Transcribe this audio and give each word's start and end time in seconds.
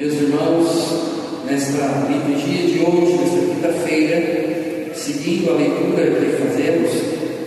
Meus 0.00 0.14
irmãos, 0.14 0.66
nesta 1.44 2.08
liturgia 2.08 2.68
de 2.68 2.78
hoje, 2.78 3.18
nesta 3.18 3.54
quinta-feira, 3.54 4.94
seguindo 4.94 5.50
a 5.50 5.56
leitura 5.56 6.06
que 6.06 6.42
fazemos, 6.42 6.90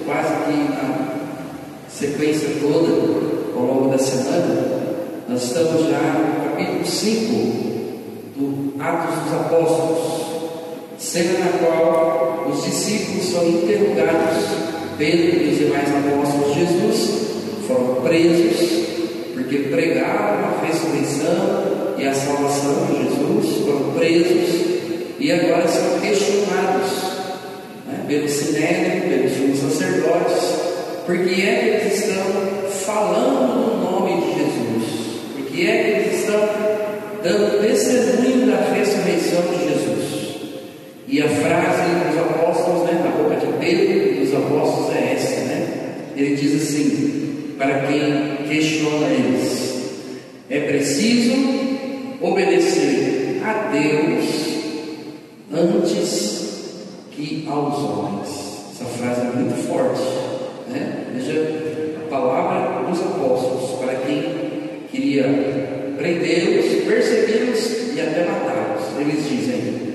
quase 0.06 0.36
que 0.46 0.72
na 0.72 1.16
sequência 1.90 2.50
toda, 2.62 2.92
ao 3.56 3.66
longo 3.66 3.90
da 3.90 3.98
semana, 3.98 4.68
nós 5.28 5.46
estamos 5.46 5.90
já 5.90 5.98
no 5.98 6.52
capítulo 6.52 6.86
5 6.86 7.34
do 8.38 8.80
Atos 8.80 9.24
dos 9.24 9.34
Apóstolos, 9.34 10.26
cena 11.00 11.40
na 11.40 11.58
qual 11.58 12.48
os 12.52 12.64
discípulos 12.66 13.32
são 13.32 13.50
interrogados, 13.50 14.44
Pedro 15.00 15.42
e 15.42 15.50
os 15.54 15.58
demais 15.58 15.90
apóstolos 15.90 16.54
de 16.54 16.60
Jesus 16.60 17.10
foram 17.68 17.96
presos 18.04 18.84
porque 19.34 19.58
pregaram 19.70 20.60
a 20.62 20.64
ressurreição 20.64 21.73
e 21.98 22.08
a 22.08 22.14
salvação 22.14 22.88
de 22.88 23.04
Jesus, 23.04 23.66
foram 23.66 23.94
presos 23.94 24.74
e 25.20 25.32
agora 25.32 25.68
são 25.68 26.00
questionados 26.00 26.92
né, 27.88 28.06
pelo 28.08 28.28
Sinédrio, 28.28 29.10
pelos 29.10 29.32
sumos 29.32 29.60
sacerdotes, 29.60 30.44
porque 31.06 31.42
é 31.42 31.56
que 31.56 31.86
eles 31.86 32.00
estão 32.00 32.24
falando 32.86 33.56
no 33.56 33.92
nome 33.92 34.22
de 34.22 34.40
Jesus, 34.40 34.84
porque 35.36 35.62
é 35.62 35.84
que 35.84 35.90
eles 35.92 36.20
estão 36.20 36.40
dando 37.24 37.62
testemunho 37.62 38.48
da 38.48 38.74
ressurreição 38.74 39.42
de 39.44 39.70
Jesus. 39.70 40.24
E 41.08 41.22
a 41.22 41.30
frase 41.30 41.84
dos 42.10 42.20
apóstolos, 42.20 42.84
né, 42.88 43.02
na 43.04 43.12
boca 43.12 43.36
de 43.36 43.54
Pedro 43.60 44.20
dos 44.20 44.34
apóstolos 44.34 44.96
é 44.96 45.14
essa, 45.14 45.42
né? 45.42 45.68
Ele 46.18 46.36
diz 46.36 46.62
assim, 46.62 47.56
para 47.58 47.82
quem 47.88 48.38
questiona 48.50 49.08
eles, 49.08 49.74
é 50.50 50.60
preciso 50.60 51.73
obedecer 52.24 53.42
a 53.44 53.70
Deus 53.70 54.26
antes 55.52 56.44
que 57.12 57.46
aos 57.50 57.78
homens. 57.80 58.30
Essa 58.72 58.86
frase 58.86 59.22
é 59.22 59.36
muito 59.36 59.56
forte, 59.68 60.02
né? 60.70 61.06
Veja 61.14 62.04
a 62.04 62.10
palavra 62.10 62.90
dos 62.90 63.00
apóstolos 63.02 63.80
para 63.80 63.96
quem 63.96 64.24
queria 64.90 65.24
prendê-los, 65.98 66.84
persegui-los 66.86 67.96
e 67.96 68.02
até 68.02 68.26
matá-los. 68.26 69.00
Eles 69.00 69.30
dizem: 69.30 69.94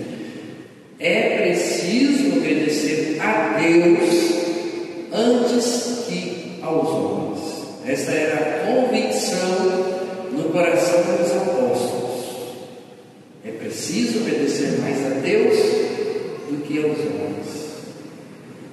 é 1.00 1.38
preciso 1.38 2.36
obedecer 2.36 3.18
a 3.20 3.58
Deus 3.58 4.38
antes 5.12 6.04
que 6.06 6.58
aos 6.62 6.88
homens. 6.88 7.38
Esta 7.86 8.12
era 8.12 8.34
a 8.36 8.66
convicção 8.66 9.98
no 10.32 10.44
coração 10.50 11.00
dos 11.16 11.32
apóstolos. 11.32 12.08
É 13.44 13.50
preciso 13.52 14.20
obedecer 14.20 14.78
mais 14.80 15.06
a 15.06 15.20
Deus 15.20 15.56
do 16.50 16.62
que 16.64 16.78
aos 16.78 16.98
homens. 16.98 17.68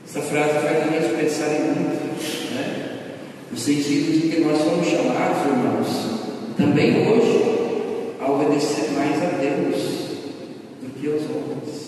Essa 0.06 0.15
frase 0.26 0.60
faz 0.60 0.66
a 0.66 0.92
gente 0.92 1.16
pensar 1.16 1.48
em 1.56 1.62
muito, 1.62 2.56
né? 2.56 2.86
no 3.52 3.58
sentido 3.58 4.12
de 4.12 4.30
que 4.30 4.42
nós 4.42 4.58
somos 4.58 4.88
chamados, 4.88 5.46
irmãos, 5.46 6.58
também 6.58 7.08
hoje, 7.08 8.16
a 8.20 8.32
obedecer 8.32 8.92
mais 8.92 9.22
a 9.22 9.38
Deus 9.38 9.82
do 10.82 11.00
que 11.00 11.08
aos 11.08 11.22
homens. 11.24 11.86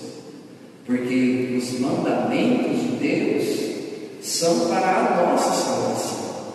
Porque 0.85 1.57
os 1.57 1.79
mandamentos 1.79 2.81
de 2.81 2.87
Deus 3.01 3.67
são 4.21 4.67
para 4.67 4.87
a 4.87 5.25
nossa 5.25 5.51
salvação, 5.51 6.53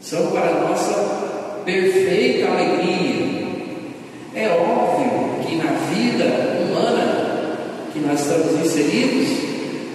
são 0.00 0.26
para 0.32 0.48
a 0.48 0.68
nossa 0.68 1.62
perfeita 1.64 2.48
alegria. 2.48 3.30
É 4.34 4.48
óbvio 4.48 5.46
que 5.46 5.56
na 5.56 5.72
vida 5.90 6.24
humana 6.62 7.56
que 7.92 7.98
nós 8.00 8.20
estamos 8.20 8.64
inseridos, 8.64 9.49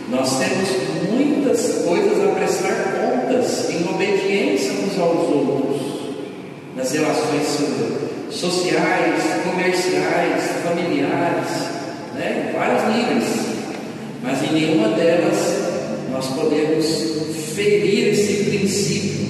nós 0.10 0.38
temos 0.38 0.70
muitas 1.10 1.84
coisas 1.84 2.24
a 2.24 2.36
prestar 2.36 2.94
contas 2.94 3.70
em 3.70 3.90
obediência 3.90 4.72
uns 4.74 5.00
aos 5.00 5.30
outros, 5.30 5.82
nas 6.76 6.92
relações 6.92 7.48
sociais, 8.30 9.24
comerciais, 9.44 10.44
familiares, 10.64 11.50
né? 12.14 12.54
vários 12.56 12.96
níveis. 12.96 13.46
Mas 14.22 14.44
em 14.44 14.54
nenhuma 14.54 14.90
delas 14.90 15.66
nós 16.12 16.28
podemos 16.28 16.86
ferir 17.56 18.10
esse 18.10 18.44
princípio 18.46 19.26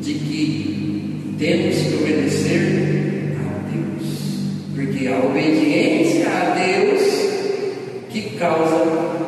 de 0.00 0.14
que 0.14 1.34
temos 1.38 1.76
que 1.76 1.94
obedecer 1.94 3.36
a 3.38 3.70
Deus, 3.70 4.08
porque 4.74 5.06
a 5.06 5.18
obediência 5.24 6.26
a 6.28 6.54
Deus 6.54 7.09
que 8.10 8.36
causa 8.36 8.76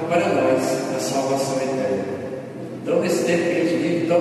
para 0.09 0.29
nós 0.29 0.63
a 0.97 0.99
salvação 0.99 1.57
eterna. 1.57 2.05
Então, 2.83 3.01
nesse 3.01 3.25
tempo 3.25 3.45
que 3.45 3.61
a 3.61 3.65
gente 3.65 3.77
vive 3.77 4.07
tão 4.07 4.21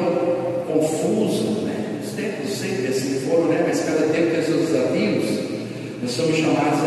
confuso, 0.68 1.62
né? 1.62 2.00
os 2.04 2.12
tempos 2.12 2.52
sempre 2.52 2.88
assim 2.88 3.22
foram, 3.28 3.46
né? 3.46 3.66
mas 3.68 3.84
cada 3.84 4.08
tempo 4.14 4.32
tem 4.32 4.44
seus 4.44 4.68
desafios, 4.68 5.26
nós 6.02 6.12
somos 6.12 6.36
chamados 6.38 6.80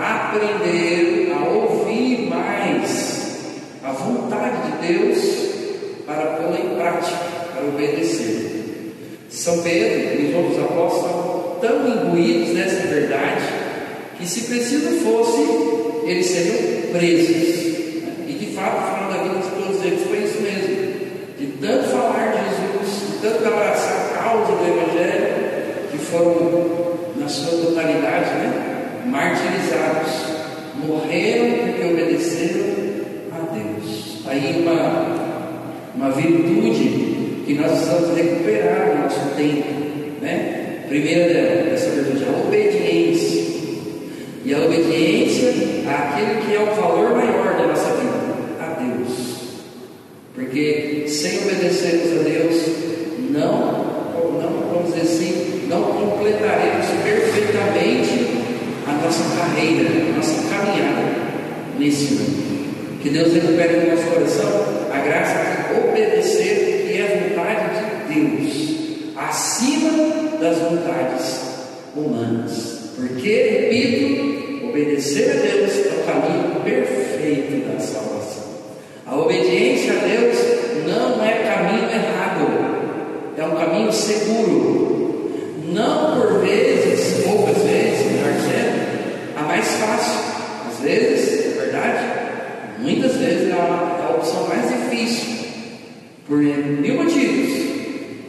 a 0.00 0.32
aprender 0.32 1.32
a 1.32 1.48
ouvir 1.48 2.28
mais 2.28 3.34
a 3.82 3.92
vontade 3.92 4.72
de 4.72 4.92
Deus 4.92 5.18
para 6.06 6.24
pô-la 6.36 6.58
em 6.58 6.76
prática, 6.76 7.16
para 7.52 7.64
obedecer. 7.68 8.50
São 9.30 9.62
Pedro 9.62 10.20
e 10.20 10.28
os 10.28 10.34
outros 10.34 10.64
apóstolos 10.64 11.60
tão 11.60 11.88
imbuídos 11.88 12.54
nessa 12.54 12.86
verdade 12.86 13.44
que, 14.18 14.26
se 14.26 14.42
preciso 14.42 15.00
fosse, 15.00 16.06
eles 16.06 16.26
seriam 16.26 16.83
presos. 16.94 17.74
E 18.26 18.32
de 18.38 18.54
fato, 18.54 18.78
o 18.78 18.94
final 18.94 19.10
da 19.10 19.22
vida 19.24 19.40
de 19.40 19.62
todos 19.62 19.84
eles 19.84 20.06
foi 20.06 20.18
isso 20.18 20.40
mesmo: 20.40 20.76
de 21.38 21.46
tanto 21.60 21.88
falar 21.90 22.32
de 22.32 22.38
Jesus, 22.38 23.10
de 23.10 23.18
tanto 23.18 23.46
abraçar 23.46 24.12
a 24.12 24.22
causa 24.22 24.52
do 24.52 24.64
Evangelho, 24.64 25.90
que 25.90 25.98
foram, 25.98 26.94
na 27.16 27.28
sua 27.28 27.58
totalidade, 27.58 28.30
né, 28.30 29.02
martirizados, 29.06 30.12
morreram 30.86 31.66
porque 31.66 31.92
obedeceram 31.92 32.74
Deus. 33.54 34.22
Aí 34.26 34.62
uma, 34.62 35.92
uma 35.94 36.10
virtude 36.10 37.42
que 37.46 37.54
nós 37.54 37.70
precisamos 37.70 38.16
recuperar 38.16 38.88
no 38.88 39.02
nosso 39.04 39.20
tempo. 39.36 39.64
Né? 40.20 40.84
Primeira 40.88 41.72
essa 41.72 41.90
virtude, 41.90 42.24
a 42.24 42.46
obediência. 42.46 43.43
E 44.44 44.52
a 44.52 44.58
obediência 44.58 45.48
àquele 45.88 46.42
que 46.42 46.54
é 46.54 46.60
o 46.60 46.74
valor 46.74 47.16
maior 47.16 47.56
da 47.56 47.66
nossa 47.66 47.94
vida, 47.94 48.12
a 48.60 48.78
Deus. 48.78 49.34
Porque 50.34 51.06
sem 51.08 51.38
obedecermos 51.44 52.20
a 52.20 52.22
Deus, 52.24 52.62
não, 53.30 53.84
não 54.40 54.70
vamos 54.70 54.92
dizer 54.92 55.02
assim, 55.02 55.66
não 55.66 55.82
completaremos 55.84 56.86
perfeitamente 57.02 58.44
a 58.86 58.92
nossa 58.92 59.24
carreira, 59.36 59.88
a 59.88 60.16
nossa 60.16 60.42
caminhada 60.50 61.24
nesse 61.78 62.14
mundo. 62.14 63.00
Que 63.02 63.10
Deus 63.10 63.32
recupere 63.32 63.80
no 63.80 63.90
nosso 63.94 64.08
coração 64.08 64.64
a 64.92 64.98
graça 64.98 65.72
de 65.72 65.88
obedecer 65.88 66.86
que 66.86 66.98
é 66.98 67.02
a 67.02 67.28
vontade 67.28 68.12
de 68.12 68.20
Deus, 68.20 69.16
acima 69.16 70.38
das 70.38 70.58
vontades 70.58 71.40
humanas. 71.96 72.74
Porque, 72.96 73.68
repito, 73.70 74.13
obedecer 74.74 75.30
a 75.30 75.34
Deus 75.34 75.86
é 75.86 76.00
o 76.00 76.04
caminho 76.04 76.60
perfeito 76.64 77.68
da 77.68 77.78
salvação. 77.78 78.42
A 79.06 79.16
obediência 79.16 79.92
a 79.92 80.04
Deus 80.04 80.36
não 80.84 81.24
é 81.24 81.44
caminho 81.44 81.88
errado, 81.88 83.34
é 83.38 83.44
um 83.44 83.54
caminho 83.54 83.92
seguro. 83.92 85.30
Não 85.72 86.20
por 86.20 86.40
vezes, 86.40 87.24
poucas 87.24 87.56
vezes, 87.62 88.06
melhor 88.06 88.32
dizendo, 88.32 89.36
a 89.36 89.42
mais 89.42 89.66
fácil. 89.66 90.20
Às 90.68 90.80
vezes, 90.80 91.46
é 91.46 91.60
verdade, 91.60 92.14
Muitas 92.80 93.16
vezes 93.16 93.48
é 93.48 93.52
a, 93.52 93.56
é 93.56 94.12
a 94.12 94.16
opção 94.16 94.46
mais 94.48 94.68
difícil, 94.68 95.46
por 96.26 96.36
mil 96.36 97.02
motivos, 97.02 97.64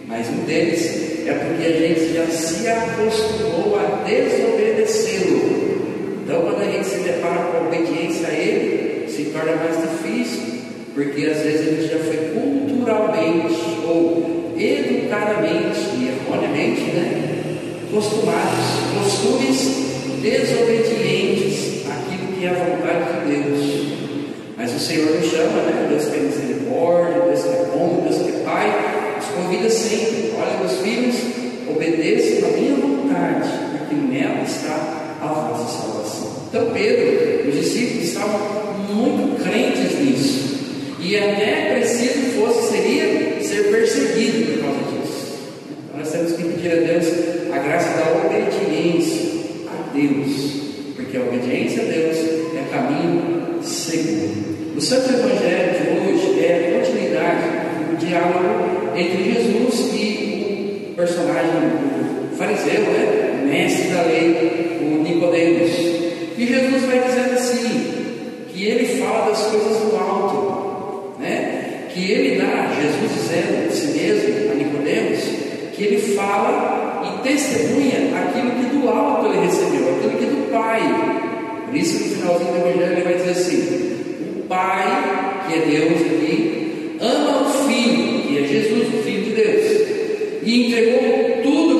mas 0.08 0.30
um 0.30 0.46
deles 0.46 1.28
é 1.28 1.34
porque 1.34 1.66
a 1.66 1.78
gente 1.78 2.14
já 2.14 2.26
se 2.28 2.68
acostumou 2.68 3.78
a 3.78 4.04
desobedecê-lo. 4.08 5.66
Então, 6.26 6.42
quando 6.42 6.62
a 6.62 6.66
gente 6.66 6.88
se 6.88 6.95
depara 7.06 7.44
com 7.46 7.58
a 7.58 7.68
obediência 7.68 8.28
a 8.28 8.34
Ele, 8.34 9.10
se 9.10 9.26
torna 9.26 9.56
mais 9.56 9.78
difícil, 9.82 10.56
porque 10.94 11.26
às 11.26 11.42
vezes 11.42 11.66
gente 11.66 11.88
já 11.88 12.00
foi 12.00 12.18
culturalmente 12.34 13.56
ou 13.86 14.54
educadamente 14.58 15.80
e 15.98 16.08
erroneamente 16.08 16.82
né, 16.82 17.36
acostumados, 17.88 18.66
costumes 18.98 19.86
desobedientes 20.22 21.84
àquilo 21.86 22.34
que 22.34 22.46
é 22.46 22.50
a 22.50 22.54
vontade 22.54 23.20
de 23.20 23.36
Deus. 23.36 23.86
Mas 24.58 24.74
o 24.74 24.80
Senhor 24.80 25.12
nos 25.12 25.30
chama, 25.30 25.62
né? 25.64 25.88
Deus 25.90 26.06
que 26.06 26.16
é 26.16 26.20
misericórdia, 26.22 27.22
Deus 27.22 27.44
que 27.44 27.50
é 27.50 27.66
bom, 27.74 28.08
Deus 28.08 28.22
que 28.22 28.30
é 28.30 28.44
Pai, 28.44 29.16
nos 29.18 29.26
convida 29.28 29.70
sempre. 29.70 30.34
Olha, 30.40 30.60
meus 30.60 30.80
filhos, 30.80 31.16
obedeçam 31.70 32.50
a 32.50 32.52
minha 32.54 32.76
vontade, 32.76 33.50
porque 33.78 33.96
nela 33.96 34.42
está 34.44 35.05
a 35.22 36.46
Então 36.50 36.72
Pedro, 36.74 37.50
os 37.50 37.56
discípulos 37.56 38.04
estavam 38.04 38.40
muito 38.94 39.44
crentes 39.44 40.00
nisso. 40.00 40.56
E 41.00 41.18
até 41.18 41.76
preciso 41.76 42.40
fosse, 42.40 42.72
seria 42.72 43.42
ser 43.42 43.70
perseguido 43.72 44.54
por 44.54 44.64
causa 44.64 44.80
disso. 44.92 45.38
Então, 45.70 46.00
nós 46.00 46.12
temos 46.12 46.32
que 46.32 46.44
pedir 46.44 46.72
a 46.72 46.76
Deus 46.76 47.06
a 47.54 47.60
graça 47.60 47.98
da 47.98 48.26
obediência 48.26 49.30
a 49.68 49.96
Deus. 49.96 50.96
Porque 50.96 51.18
a 51.18 51.22
obediência 51.22 51.84
a 51.84 51.86
Deus 51.86 52.18
é 52.18 52.68
caminho 52.72 53.62
seguro. 53.62 54.56
O 54.76 54.82
Santo 54.82 55.14
Evangelho 55.14 55.74
de 55.74 56.12
hoje 56.12 56.44
é 56.44 56.74
a 56.74 56.80
continuidade 56.80 57.44
do 57.92 57.98
diálogo 57.98 58.98
entre 58.98 59.34
Jesus 59.34 59.94
e 59.94 60.90
o 60.92 60.96
personagem, 60.96 61.52
fariseu, 62.38 62.82
né? 62.82 63.25
Mestre 63.46 63.90
da 63.90 64.04
lei, 64.04 64.80
o 64.82 65.04
Nicodemos. 65.04 65.72
E 66.38 66.46
Jesus 66.46 66.84
vai 66.84 67.00
dizendo 67.00 67.34
assim, 67.34 67.96
que 68.54 68.66
ele 68.66 69.00
fala 69.00 69.30
das 69.30 69.42
coisas 69.48 69.78
do 69.80 69.96
alto, 69.98 71.20
né? 71.20 71.66
que 71.96 72.12
ele 72.12 72.38
dá, 72.38 72.74
Jesus 72.76 73.12
dizendo 73.14 73.70
de 73.70 73.76
si 73.76 73.98
mesmo 73.98 74.52
a 74.52 74.56
Nicodemos, 74.56 75.20
que 75.74 75.84
ele 75.84 76.14
fala 76.14 77.02
e 77.06 77.24
testemunha 77.24 78.12
aquilo 78.18 78.52
que 78.52 78.76
do 78.76 78.90
alto 78.90 79.28
ele 79.28 79.46
recebeu, 79.46 79.96
aquilo 79.96 80.18
que 80.18 80.26
do 80.26 80.52
Pai. 80.52 80.82
Por 81.66 81.76
isso 81.76 82.04
no 82.04 82.16
finalzinho 82.16 82.52
do 82.52 82.58
Evangelho 82.58 82.92
ele 82.92 83.02
vai 83.02 83.14
dizer 83.14 83.32
assim, 83.32 84.40
o 84.40 84.44
Pai, 84.48 85.46
que 85.48 85.54
é 85.54 85.60
Deus 85.60 86.02
aqui, 86.02 86.98
ama 87.00 87.42
o 87.42 87.68
Filho, 87.68 88.22
que 88.24 88.38
é 88.40 88.48
Jesus, 88.48 88.88
o 88.94 89.04
Filho 89.04 89.24
de 89.24 89.32
Deus, 89.32 89.88
e 90.44 90.68
entregou 90.68 91.44
tudo 91.44 91.75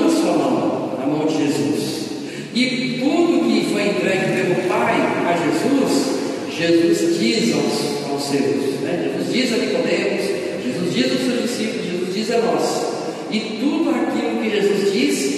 Jesus. 1.32 2.06
E 2.54 3.00
tudo 3.00 3.46
que 3.46 3.74
foi 3.74 3.90
entregue 3.90 4.42
pelo 4.42 4.70
Pai 4.70 4.96
a 4.96 5.36
Jesus, 5.36 6.16
Jesus 6.58 7.20
diz 7.20 7.54
aos, 7.54 8.12
aos 8.12 8.24
seus, 8.24 8.80
né? 8.82 9.12
Jesus 9.18 9.34
diz 9.34 9.54
a 9.54 9.58
Nicodemos, 9.58 10.26
Jesus 10.64 10.94
diz 10.94 11.12
aos 11.12 11.22
seus 11.22 11.42
discípulos, 11.42 11.86
Jesus 11.86 12.14
diz 12.14 12.32
a 12.32 12.38
nós. 12.38 12.86
E 13.32 13.40
tudo 13.60 13.90
aquilo 13.90 14.42
que 14.42 14.50
Jesus 14.50 14.94
diz 14.94 15.36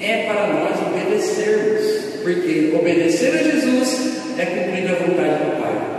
é 0.00 0.24
para 0.24 0.46
nós 0.46 0.78
obedecermos, 0.86 2.22
porque 2.22 2.72
obedecer 2.74 3.34
a 3.34 3.42
Jesus 3.42 4.16
é 4.38 4.46
cumprir 4.46 4.90
a 4.90 4.94
vontade 4.94 5.44
do 5.44 5.60
Pai. 5.60 5.96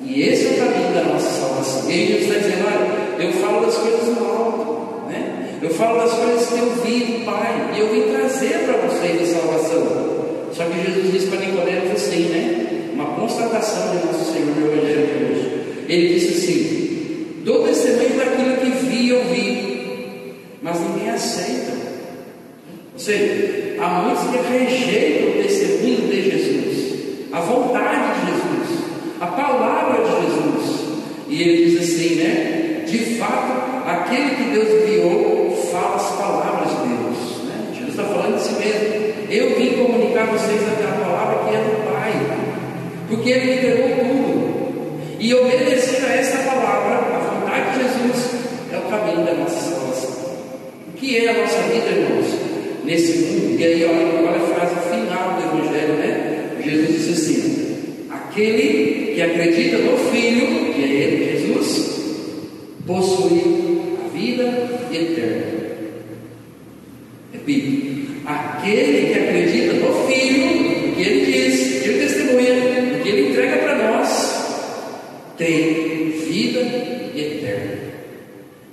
E 0.00 0.22
esse 0.22 0.46
é 0.46 0.50
o 0.50 0.56
caminho 0.56 0.94
da 0.94 1.02
nossa 1.12 1.28
salvação. 1.28 1.90
E 1.90 2.06
Jesus 2.06 2.22
está 2.22 2.38
dizendo: 2.38 2.64
olha, 2.66 3.22
eu 3.22 3.32
falo 3.32 3.66
das 3.66 3.76
coisas 3.76 4.14
do 4.14 4.24
alto, 4.24 5.10
né? 5.10 5.58
eu 5.60 5.70
falo 5.70 6.00
das 6.00 6.12
coisas 6.12 6.23
que 6.48 6.58
eu 6.58 6.70
vi 6.84 7.24
Pai, 7.24 7.72
e 7.74 7.80
eu 7.80 7.90
vim 7.90 8.12
trazer 8.12 8.64
para 8.64 8.76
vocês 8.86 9.22
a 9.22 9.40
salvação. 9.40 10.14
Só 10.52 10.64
que 10.64 10.84
Jesus 10.84 11.12
disse 11.12 11.26
para 11.26 11.40
Nicodemos 11.40 11.92
assim, 11.92 12.28
né? 12.28 12.90
Uma 12.92 13.06
constatação 13.16 13.96
de 13.96 14.06
nosso 14.06 14.32
Senhor 14.32 14.54
no 14.56 14.72
Evangelho 14.72 15.06
de 15.06 15.24
hoje. 15.24 15.84
Ele 15.88 16.14
disse 16.14 16.34
assim: 16.34 17.42
dou 17.44 17.66
testemunho 17.66 18.16
daquilo 18.16 18.56
que 18.58 18.86
vi 18.86 19.06
e 19.06 19.12
ouvi, 19.12 20.34
mas 20.62 20.80
ninguém 20.80 21.10
aceita. 21.10 21.72
Ou 22.92 22.98
seja, 22.98 23.76
há 23.80 23.88
muitos 24.02 24.22
que 24.30 24.52
rejeitam 24.52 25.30
o 25.30 25.42
testemunho 25.42 26.08
de 26.08 26.30
Jesus, 26.30 26.94
a 27.32 27.40
vontade 27.40 28.20
de 28.20 28.30
Jesus, 28.30 28.84
a 29.20 29.26
palavra 29.26 30.04
de 30.04 30.10
Jesus. 30.22 30.84
E 31.28 31.42
ele 31.42 31.64
diz 31.64 31.80
assim, 31.80 32.14
né? 32.16 32.84
De 32.86 32.98
fato, 33.16 33.88
aquele 33.88 34.36
que 34.36 34.50
Deus 34.50 34.84
criou 34.84 35.23
a 40.34 40.36
vocês 40.36 40.62
aquela 40.68 41.04
palavra 41.04 41.48
que 41.48 41.54
é 41.54 41.58
do 41.60 41.92
Pai, 41.92 42.12
porque 43.08 43.30
Ele 43.30 43.54
entregou 43.54 43.88
tudo. 44.04 44.54
E 45.20 45.32
obedecer 45.32 46.04
a 46.04 46.16
essa 46.16 46.38
palavra, 46.38 46.96
a 46.96 47.18
vontade 47.18 47.78
de 47.78 47.84
Jesus, 47.84 48.30
é 48.72 48.76
o 48.76 48.90
caminho 48.90 49.24
da 49.24 49.34
nossa 49.34 49.60
salvação. 49.70 50.36
O 50.88 50.92
que 50.96 51.18
é 51.18 51.30
a 51.30 51.38
nossa 51.38 51.58
vida, 51.62 51.86
irmãos? 51.86 52.26
Nesse 52.84 53.18
mundo, 53.18 53.58
e 53.58 53.64
aí 53.64 53.84
olha, 53.84 54.28
olha 54.28 54.42
a 54.42 54.46
frase 54.46 54.74
final 54.90 55.34
do 55.34 55.58
Evangelho, 55.58 55.94
né? 55.94 56.50
Jesus 56.62 56.88
disse 56.88 57.12
assim: 57.12 58.06
Aquele 58.10 59.14
que 59.14 59.22
acredita 59.22 59.78
no 59.78 59.96
Filho, 59.96 60.74
que 60.74 60.82
é 60.82 60.86
Ele, 60.86 61.38
Jesus, 61.38 62.00
possui 62.86 63.96
a 64.04 64.08
vida 64.08 64.42
eterna. 64.92 65.54
Repito, 67.32 67.94
aquele 68.26 69.06
que 69.06 69.18
acredita 69.18 69.33
vida 76.64 77.18
eterna. 77.18 77.78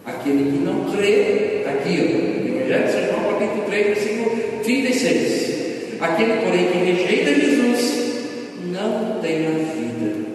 Aquele 0.06 0.52
que 0.52 0.58
não 0.64 0.92
crê, 0.92 1.58
está 1.60 1.72
aqui, 1.72 2.00
ó, 2.00 2.52
Evangelho 2.72 2.86
de 2.86 2.92
São 2.92 3.06
João, 3.06 3.34
capítulo 3.34 3.64
3, 3.68 3.86
versículo 3.88 4.32
36. 4.64 6.02
Aquele, 6.02 6.34
porém, 6.44 6.68
que 6.68 6.78
rejeita 6.78 7.34
Jesus, 7.34 8.26
não 8.66 9.20
tem 9.22 9.46
a 9.46 9.52
vida. 9.52 10.26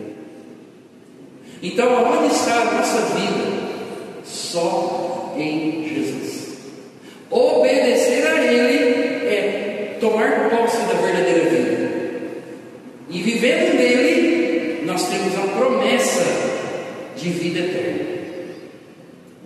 Então, 1.62 1.96
aonde 1.96 2.34
está 2.34 2.60
a 2.60 2.74
nossa 2.74 3.00
vida? 3.16 3.66
Só 4.24 5.34
em 5.36 5.88
Jesus. 5.88 6.56
Obedecer 7.30 8.26
a 8.26 8.44
Ele 8.44 9.26
é 9.26 9.96
tomar 10.00 10.50
posse 10.50 10.78
da 10.86 10.94
verdadeira 10.94 11.50
vida. 11.50 11.90
E 13.10 13.22
vivendo 13.22 13.76
nele, 13.76 14.82
nós 14.84 15.08
temos 15.08 15.34
a 15.36 15.56
promessa 15.56 16.24
de 17.16 17.28
vida 17.30 17.60
eterna. 17.60 18.06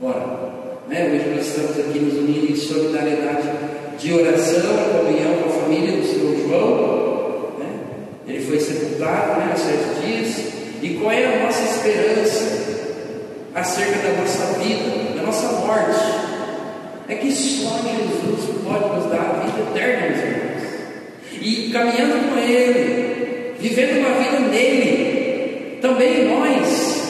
Agora, 0.01 0.53
né, 0.89 1.11
hoje 1.13 1.35
nós 1.35 1.47
estamos 1.47 1.79
aqui 1.79 1.99
nos 1.99 2.15
solidariedade 3.01 3.49
de 3.99 4.15
oração, 4.15 4.77
comunhão 4.93 5.43
com 5.43 5.49
a 5.49 5.63
família 5.63 5.97
do 5.97 6.07
Senhor 6.07 6.37
João. 6.49 7.53
Né? 7.59 7.67
Ele 8.29 8.45
foi 8.45 8.61
sepultado 8.61 9.41
né, 9.41 9.51
há 9.53 9.57
sete 9.57 10.07
dias. 10.07 10.51
E 10.83 10.99
qual 11.01 11.13
é 11.13 11.25
a 11.27 11.45
nossa 11.45 11.63
esperança 11.63 13.01
acerca 13.55 13.99
da 13.99 14.21
nossa 14.21 14.59
vida, 14.59 15.15
da 15.15 15.23
nossa 15.23 15.53
morte? 15.53 16.31
É 17.09 17.15
que 17.17 17.31
só 17.33 17.81
Jesus 17.83 18.57
pode 18.65 18.97
nos 18.97 19.11
dar 19.11 19.21
a 19.21 19.45
vida 19.45 19.71
eterna, 19.71 20.09
meus 20.09 20.23
irmãos. 20.23 20.63
E 21.41 21.71
caminhando 21.73 22.31
com 22.31 22.39
Ele, 22.39 23.55
vivendo 23.59 23.99
uma 23.99 24.19
vida 24.19 24.41
nele, 24.41 25.79
também 25.83 26.27
nós 26.27 27.01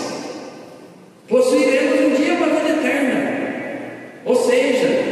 possuiremos 1.29 2.01
um 2.01 2.15
dia 2.15 2.35
uma 2.35 2.47
vida 2.47 2.71
eterna. 2.71 3.31
Ou 4.25 4.37
seja, 4.37 5.11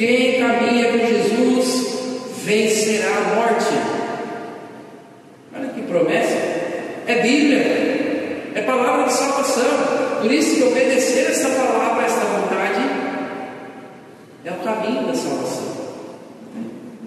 quem 0.00 0.40
caminha 0.40 0.92
com 0.92 0.98
Jesus 0.98 1.98
vencerá 2.42 3.18
a 3.18 3.34
morte. 3.34 3.74
Olha 5.54 5.68
que 5.74 5.82
promessa! 5.82 6.36
É 7.06 7.09
Bíblia, 7.22 7.60
é 8.54 8.62
palavra 8.62 9.04
de 9.04 9.12
salvação. 9.12 10.20
Por 10.22 10.32
isso 10.32 10.56
que 10.56 10.64
obedecer 10.64 11.30
essa 11.30 11.48
palavra, 11.50 12.04
essa 12.04 12.20
vontade, 12.20 12.80
é 14.44 14.50
o 14.50 14.64
caminho 14.64 15.06
da 15.06 15.14
salvação. 15.14 15.70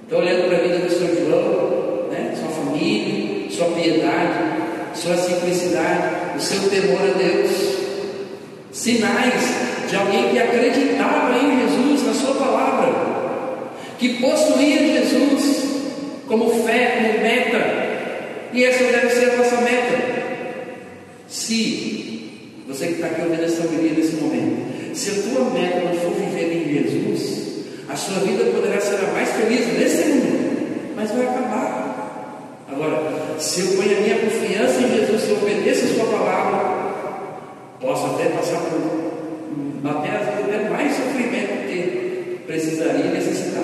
Estou 0.03 0.19
olhando 0.19 0.47
para 0.47 0.57
a 0.57 0.61
vida 0.61 0.77
do 0.79 0.89
Sr. 0.89 1.25
João, 1.25 2.09
né? 2.11 2.35
sua 2.39 2.49
família, 2.49 3.49
sua 3.49 3.67
piedade, 3.67 4.63
sua 4.95 5.17
simplicidade, 5.17 6.37
o 6.37 6.39
seu 6.39 6.69
temor 6.69 7.01
a 7.01 7.17
Deus. 7.17 7.73
Sinais 8.71 9.43
de 9.89 9.95
alguém 9.95 10.29
que 10.29 10.39
acreditava 10.39 11.37
em 11.37 11.61
Jesus, 11.61 12.07
na 12.07 12.13
sua 12.13 12.33
palavra, 12.35 12.93
que 13.99 14.21
possuía 14.21 14.99
Jesus 14.99 15.63
como 16.27 16.49
fé, 16.63 16.97
como 16.97 17.21
meta. 17.21 17.82
E 18.53 18.63
essa 18.65 18.83
deve 18.83 19.09
ser 19.09 19.31
a 19.31 19.37
nossa 19.37 19.61
meta. 19.61 20.13
Se 21.27 22.63
você 22.67 22.85
que 22.85 22.93
está 22.93 23.07
aqui 23.07 23.21
ouvindo 23.23 23.43
essa 23.43 23.65
homilia 23.65 23.93
nesse 23.93 24.15
momento, 24.17 24.95
se 24.95 25.09
a 25.09 25.13
tua 25.23 25.49
meta 25.49 25.79
não 25.79 25.93
for 25.95 26.13
viver 26.13 26.53
em 26.53 26.71
Jesus, 26.71 27.65
a 27.89 27.95
sua 27.95 28.19
vida 28.19 28.45
poderá 28.51 28.79
ser 28.79 29.03
a 29.03 29.11
mais 29.11 29.29
feliz 29.29 29.73
nesse 29.75 30.07
mundo, 30.09 30.93
mas 30.95 31.09
vai 31.09 31.25
acabar. 31.25 32.65
Agora, 32.71 33.39
se 33.39 33.61
eu 33.61 33.67
ponho 33.69 33.97
a 33.97 34.01
minha 34.01 34.19
confiança 34.19 34.81
em 34.81 34.97
Jesus, 34.99 35.21
se 35.23 35.29
eu 35.29 35.37
obedeço 35.37 35.85
a 35.85 35.95
sua 35.95 36.05
palavra, 36.05 36.83
posso 37.81 38.05
até 38.05 38.25
passar 38.25 38.59
por 38.59 39.13
até 39.83 40.09
vezes 40.09 40.45
até 40.45 40.69
mais 40.69 40.95
sofrimento 40.95 41.67
que 41.67 42.39
precisaria 42.45 43.11
e. 43.11 43.63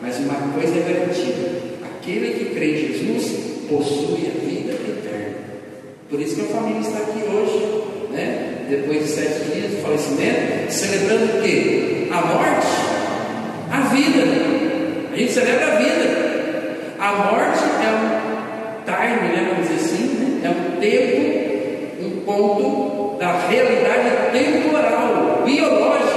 Mas 0.00 0.16
uma 0.18 0.52
coisa 0.54 0.78
é 0.78 0.92
garantida: 0.92 1.50
aquele 1.82 2.34
que 2.34 2.54
crê 2.54 2.72
em 2.72 2.92
Jesus 2.92 3.51
possui 3.72 4.26
a 4.26 4.44
vida 4.44 4.72
eterna. 4.72 5.36
Por 6.10 6.20
isso 6.20 6.36
que 6.36 6.42
a 6.42 6.56
família 6.56 6.80
está 6.80 6.98
aqui 6.98 7.22
hoje, 7.24 8.12
né? 8.12 8.66
depois 8.68 9.04
de 9.04 9.08
sete 9.08 9.50
dias 9.50 9.70
do 9.72 9.82
falecimento, 9.82 10.72
celebrando 10.72 11.38
o 11.38 11.42
quê? 11.42 12.08
A 12.10 12.20
morte, 12.26 12.66
a 13.70 13.80
vida. 13.94 14.22
A 15.12 15.16
gente 15.16 15.32
celebra 15.32 15.72
a 15.72 15.76
vida. 15.76 16.22
A 16.98 17.12
morte 17.12 17.64
é 17.64 17.90
um 17.90 18.22
time, 18.84 19.28
né, 19.34 19.48
vamos 19.50 19.68
dizer 19.68 19.84
assim, 19.84 20.06
né? 20.14 20.40
é 20.44 20.50
um 20.50 20.80
tempo, 20.80 22.06
um 22.06 22.20
ponto 22.24 23.18
da 23.18 23.46
realidade 23.48 24.32
temporal, 24.32 25.42
biológica. 25.44 26.12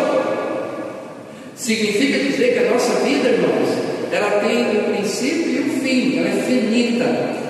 Significa 1.56 2.20
dizer 2.20 2.54
que 2.54 2.60
a 2.68 2.72
nossa 2.72 3.00
vida, 3.04 3.30
irmãos, 3.30 3.70
ela 4.12 4.40
tem 4.42 4.80
um 4.80 4.94
princípio 4.94 5.52
e 5.52 5.60
um 5.62 5.82
fim, 5.82 6.20
ela 6.20 6.30
é 6.30 6.44
finita. 6.44 7.45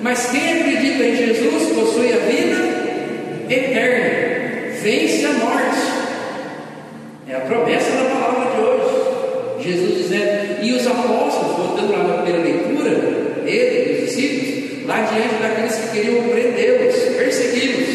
Mas 0.00 0.30
quem 0.30 0.60
acredita 0.60 1.04
em 1.04 1.16
Jesus 1.16 1.72
possui 1.72 2.12
a 2.12 2.18
vida 2.18 2.56
eterna, 3.48 4.74
vence 4.82 5.24
a 5.24 5.32
morte. 5.32 5.78
É 7.28 7.34
a 7.34 7.40
promessa 7.40 7.90
da 7.90 8.04
palavra 8.04 8.50
de 8.50 8.62
hoje. 8.62 9.08
Jesus 9.60 9.96
dizendo, 9.98 10.62
e 10.62 10.72
os 10.72 10.86
apóstolos, 10.86 11.56
voltando 11.56 11.92
lá 11.92 12.04
na 12.04 12.22
primeira 12.22 12.42
leitura, 12.42 13.42
ele 13.44 13.90
e 13.90 13.94
os 13.94 14.08
discípulos, 14.08 14.86
lá 14.86 15.02
diante 15.02 15.42
daqueles 15.42 15.74
que 15.74 15.98
queriam 15.98 16.22
prendê-los, 16.28 16.94
persegui-los, 17.16 17.88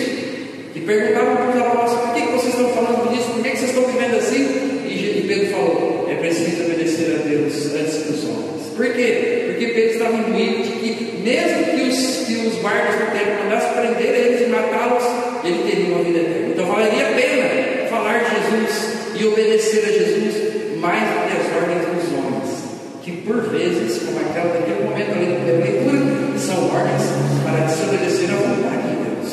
que 0.74 0.80
perguntavam 0.82 1.36
para 1.38 1.50
os 1.50 1.62
apóstolos: 1.62 2.06
por 2.06 2.14
que, 2.14 2.22
que 2.22 2.32
vocês 2.34 2.54
estão 2.54 2.70
falando 2.70 3.10
disso? 3.10 3.30
Por 3.32 3.44
que, 3.44 3.50
que 3.50 3.58
vocês 3.58 3.70
estão 3.70 3.86
vivendo 3.86 4.18
assim? 4.18 4.84
E 4.88 5.26
Pedro 5.28 5.48
falou: 5.48 6.08
é 6.12 6.16
preciso 6.16 6.64
obedecer 6.64 7.16
a 7.16 7.28
Deus 7.28 7.74
antes 7.74 7.98
dos 8.04 8.24
homens. 8.26 8.68
Por 8.76 8.94
quê? 8.94 9.46
Porque 9.48 9.68
Pedro 9.68 9.92
estava 9.92 10.18
imbuído 10.18 10.64
de 10.64 10.70
que, 10.72 11.22
mesmo 11.24 11.64
que 11.66 11.82
os, 11.90 12.28
que 12.28 12.48
os 12.48 12.62
guardas 12.62 12.96
do 12.96 13.12
templo 13.12 13.44
mandassem 13.44 13.74
prender 13.74 14.16
eles 14.16 14.48
e 14.48 14.50
matá-los, 14.50 15.04
ele 15.44 15.70
teria 15.70 15.94
uma 15.94 16.04
vida 16.04 16.20
eterna. 16.20 16.48
Então 16.54 16.66
valeria 16.66 17.10
a 17.10 17.14
pena 17.14 17.90
falar 17.90 18.20
de 18.20 18.30
Jesus 18.36 18.94
e 19.16 19.26
obedecer 19.26 19.86
a 19.86 19.92
Jesus 19.92 20.80
mais 20.80 21.02
do 21.02 21.28
que 21.28 21.38
as 21.38 21.56
ordens 21.56 21.86
dos 21.88 22.18
homens, 22.18 22.50
que 23.04 23.12
por 23.12 23.44
como 24.34 24.48
aquela 24.48 24.54
daquele 24.54 24.84
momento 24.84 25.12
ali 25.12 25.26
da 25.26 25.36
primeira 25.36 25.64
leitura, 25.64 26.40
são 26.40 26.70
ordens 26.70 27.04
para 27.44 27.66
desobedecer 27.66 28.30
a 28.32 28.36
vontade 28.36 28.90
de 28.90 28.96
Deus. 29.06 29.30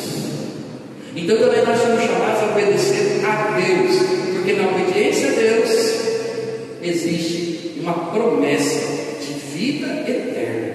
Então 1.16 1.38
também 1.38 1.64
nós 1.64 1.80
somos 1.80 2.02
chamados 2.02 2.42
a 2.42 2.52
obedecer 2.52 3.25
a 3.25 3.59
Deus, 3.59 3.97
porque 4.35 4.52
na 4.52 4.69
obediência 4.69 5.28
a 5.28 5.35
Deus 5.35 5.71
existe 6.83 7.80
uma 7.80 8.11
promessa 8.11 8.80
de 9.21 9.33
vida 9.57 9.87
eterna. 10.09 10.71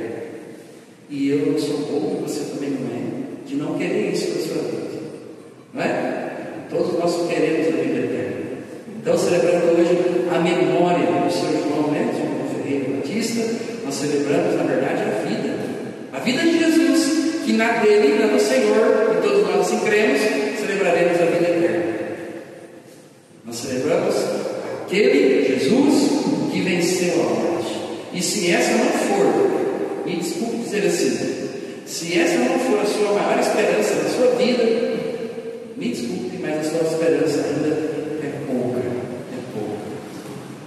E 1.09 1.29
eu 1.29 1.51
não 1.51 1.59
sou 1.59 1.77
bobo, 1.77 2.21
você 2.27 2.39
também 2.51 2.71
não 2.71 2.87
é, 2.87 3.47
de 3.47 3.55
não 3.55 3.77
querer 3.77 4.11
isso 4.11 4.27
para 4.27 4.41
a 4.41 4.45
sua 4.45 4.71
vida. 4.71 4.85
Não 5.73 5.83
é? 5.83 6.29
Todos 6.69 6.99
nós 6.99 7.29
queremos 7.29 7.67
a 7.67 7.77
vida 7.77 7.99
eterna. 7.99 8.35
Então, 8.99 9.15
celebrando 9.15 9.79
hoje 9.79 10.25
a 10.33 10.39
memória 10.39 11.05
do 11.05 11.31
Senhor 11.31 11.61
João, 11.69 11.91
né, 11.91 12.11
Batista, 13.05 13.45
nós 13.85 13.93
celebramos, 13.93 14.55
na 14.55 14.63
verdade, 14.63 15.03
a 15.03 15.27
vida. 15.27 15.53
A 16.11 16.19
vida 16.19 16.41
de 16.41 16.57
Jesus, 16.57 17.43
que 17.45 17.53
na 17.53 17.73
dele, 17.73 18.19
na 18.19 18.27
do 18.27 18.39
Senhor, 18.39 19.15
e 19.15 19.21
todos 19.21 19.47
nós 19.47 19.59
assim 19.59 19.79
cremos, 19.85 20.19
celebraremos 20.59 21.21
a 21.21 21.25
vida 21.25 21.49
eterna. 21.49 21.93
Nós 23.45 23.57
celebramos 23.57 24.15
aquele 24.83 25.45
Jesus 25.45 26.11
que 26.51 26.61
venceu 26.61 27.13
a 27.13 27.25
morte. 27.25 27.75
E 28.11 28.21
se 28.23 28.51
essa 28.51 28.71
não 28.71 28.85
for, 28.85 30.03
me 30.03 30.15
desculpe 30.15 30.57
dizer 30.63 30.87
assim, 30.87 31.49
se 31.85 32.19
essa 32.19 32.39
não 32.39 32.57
for 32.57 32.79
a 32.79 32.85
sua 32.85 33.13
maior 33.13 33.39
esperança 33.39 33.93
na 34.01 34.09
sua 34.09 34.35
vida, 34.35 34.63
me 35.77 35.89
desculpe, 35.89 36.39
mas 36.41 36.59
a 36.59 36.63
sua 36.63 36.87
esperança 36.87 37.45
ainda 37.45 37.67
é 38.23 38.31
pouca. 38.47 38.79
É 38.79 39.41
pouca. 39.53 39.77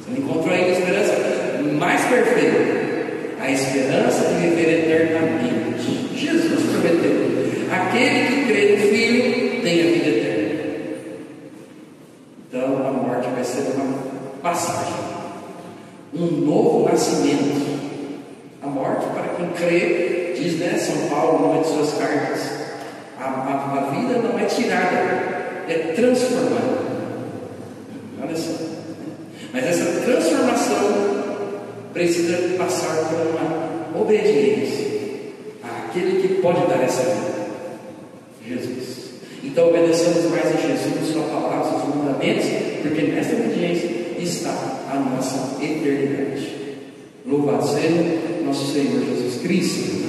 Você 0.04 0.11
não 0.11 0.18
encontrou 0.18 0.54
ainda 0.54 0.68
a 0.68 0.78
esperança 0.78 1.28
mais 1.78 1.88
perfeita. 2.08 2.78
A 3.40 3.50
esperança 3.50 4.28
de 4.28 4.48
viver 4.48 4.84
eternamente. 4.84 6.16
Jesus 6.16 6.62
prometeu: 6.70 7.68
aquele 7.70 8.26
que 8.26 8.46
crê 8.46 8.76
no 8.76 8.78
Filho 8.88 9.62
tem 9.62 9.80
a 9.80 9.84
vida 9.84 10.08
eterna. 10.08 10.38
Então 12.48 12.86
a 12.86 12.92
morte 12.92 13.28
vai 13.28 13.44
ser 13.44 13.72
uma 13.74 13.98
passagem, 14.42 14.94
um 16.14 16.26
novo 16.26 16.88
nascimento. 16.88 17.78
A 18.62 18.66
morte, 18.66 19.06
para 19.14 19.34
quem 19.36 19.50
crê, 19.50 20.34
diz 20.36 20.58
né, 20.58 20.76
São 20.78 21.08
Paulo 21.08 21.46
numa 21.46 21.62
de 21.62 21.68
suas 21.68 21.92
cartas, 21.94 22.50
a, 23.20 23.24
a, 23.24 23.78
a 23.78 23.90
vida 23.90 24.18
não 24.18 24.38
é 24.38 24.44
tirada, 24.46 24.96
é 25.68 25.92
transformada. 25.94 26.88
Olha 28.20 28.36
só. 28.36 28.52
Mas 29.52 29.64
essa 29.64 30.00
transformação 30.00 31.17
precisa 31.99 32.57
passar 32.57 33.09
por 33.09 33.26
uma 33.26 34.00
obediência 34.00 34.87
àquele 35.64 36.23
que 36.23 36.40
pode 36.40 36.64
dar 36.69 36.81
essa 36.85 37.02
vida. 37.02 37.49
Jesus. 38.47 39.11
Então 39.43 39.69
obedeçamos 39.69 40.31
mais 40.31 40.47
a 40.47 40.57
Jesus, 40.57 41.12
Sua 41.12 41.25
palavra, 41.25 41.69
seus 41.69 41.95
mandamentos, 41.95 42.47
porque 42.83 43.02
nessa 43.02 43.35
obediência 43.35 43.90
está 44.17 44.50
a 44.93 44.95
nossa 44.95 45.62
eternidade. 45.62 46.52
Louvado 47.26 47.67
seja 47.67 48.19
nosso 48.45 48.73
Senhor 48.73 49.05
Jesus 49.05 49.43
Cristo. 49.43 50.09